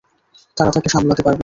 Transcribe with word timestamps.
তারা 0.57 0.71
তাকে 0.71 0.89
সামলাতে 0.89 1.21
পারবে। 1.23 1.39